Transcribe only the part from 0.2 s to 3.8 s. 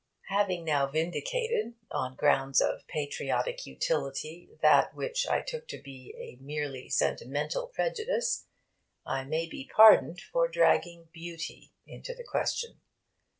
Having now vindicated on grounds of patriotic